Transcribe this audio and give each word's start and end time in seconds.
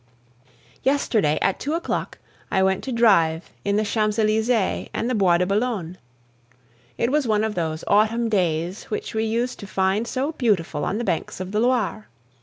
Yesterday, 0.81 1.37
at 1.43 1.59
two 1.59 1.75
o'clock, 1.75 2.17
I 2.49 2.63
went 2.63 2.83
to 2.85 2.91
drive 2.91 3.51
in 3.63 3.75
the 3.75 3.85
Champs 3.85 4.17
Elysees 4.17 4.89
and 4.95 5.07
the 5.07 5.13
Bois 5.13 5.37
de 5.37 5.45
Boulogne. 5.45 5.99
It 6.97 7.11
was 7.11 7.27
one 7.27 7.43
of 7.43 7.53
those 7.53 7.83
autumn 7.85 8.27
days 8.27 8.85
which 8.85 9.13
we 9.13 9.25
used 9.25 9.59
to 9.59 9.67
find 9.67 10.07
so 10.07 10.31
beautiful 10.31 10.85
on 10.85 10.97
the 10.97 11.03
banks 11.03 11.39
of 11.39 11.51
the 11.51 11.59
Loire. 11.59 12.07